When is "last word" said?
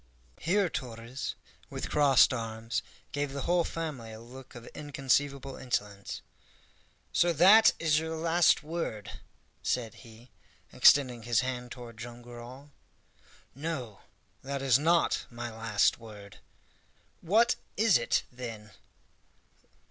8.15-9.19, 15.51-16.39